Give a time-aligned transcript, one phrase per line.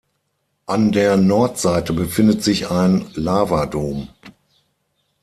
[0.65, 4.07] An der Nordseite befindet sich ein Lavadom.